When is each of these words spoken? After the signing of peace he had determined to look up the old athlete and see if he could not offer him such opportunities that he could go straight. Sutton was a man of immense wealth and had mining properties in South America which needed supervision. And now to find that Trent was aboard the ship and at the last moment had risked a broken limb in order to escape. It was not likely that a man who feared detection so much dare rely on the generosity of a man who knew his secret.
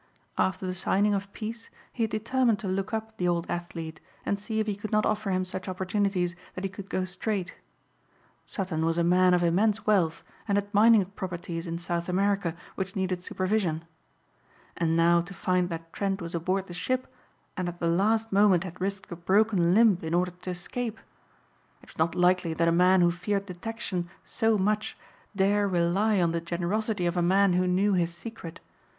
After 0.35 0.65
the 0.65 0.73
signing 0.73 1.13
of 1.13 1.31
peace 1.31 1.69
he 1.93 2.01
had 2.01 2.09
determined 2.09 2.57
to 2.61 2.67
look 2.67 2.91
up 2.91 3.17
the 3.17 3.27
old 3.27 3.45
athlete 3.51 4.01
and 4.25 4.39
see 4.39 4.59
if 4.59 4.65
he 4.65 4.75
could 4.75 4.91
not 4.91 5.05
offer 5.05 5.29
him 5.29 5.45
such 5.45 5.69
opportunities 5.69 6.35
that 6.55 6.63
he 6.63 6.71
could 6.71 6.89
go 6.89 7.05
straight. 7.05 7.55
Sutton 8.47 8.83
was 8.83 8.97
a 8.97 9.03
man 9.03 9.35
of 9.35 9.43
immense 9.43 9.85
wealth 9.85 10.23
and 10.47 10.57
had 10.57 10.73
mining 10.73 11.05
properties 11.05 11.67
in 11.67 11.77
South 11.77 12.09
America 12.09 12.55
which 12.73 12.95
needed 12.95 13.21
supervision. 13.21 13.85
And 14.75 14.95
now 14.97 15.21
to 15.21 15.35
find 15.35 15.69
that 15.69 15.93
Trent 15.93 16.19
was 16.19 16.33
aboard 16.33 16.65
the 16.65 16.73
ship 16.73 17.05
and 17.55 17.69
at 17.69 17.79
the 17.79 17.85
last 17.87 18.31
moment 18.31 18.63
had 18.63 18.81
risked 18.81 19.11
a 19.11 19.15
broken 19.15 19.75
limb 19.75 19.99
in 20.01 20.15
order 20.15 20.31
to 20.31 20.49
escape. 20.49 20.97
It 21.83 21.89
was 21.89 21.99
not 21.99 22.15
likely 22.15 22.55
that 22.55 22.67
a 22.67 22.71
man 22.71 23.01
who 23.01 23.11
feared 23.11 23.45
detection 23.45 24.09
so 24.23 24.57
much 24.57 24.97
dare 25.35 25.67
rely 25.67 26.19
on 26.19 26.31
the 26.31 26.41
generosity 26.41 27.05
of 27.05 27.17
a 27.17 27.21
man 27.21 27.53
who 27.53 27.67
knew 27.67 27.93
his 27.93 28.11
secret. 28.11 28.59